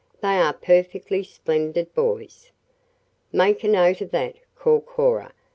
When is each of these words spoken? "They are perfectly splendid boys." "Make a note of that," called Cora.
"They 0.19 0.39
are 0.39 0.51
perfectly 0.53 1.21
splendid 1.21 1.93
boys." 1.93 2.51
"Make 3.31 3.63
a 3.63 3.67
note 3.67 4.01
of 4.01 4.09
that," 4.09 4.33
called 4.55 4.87
Cora. 4.87 5.31